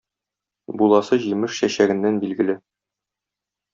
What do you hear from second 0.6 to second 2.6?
Буласы җимеш чәчәгеннән билгеле.